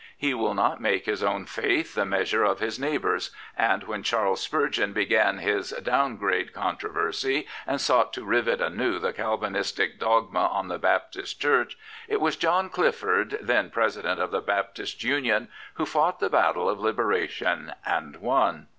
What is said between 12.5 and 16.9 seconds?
Clifford, then President of the Baptist Union, who fought the battle of